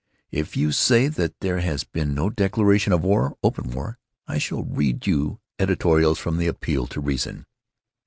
[0.31, 4.63] If you say that there has been no declaration of war, open war, I shall
[4.63, 7.45] read you editorials from The Appeal to Reason.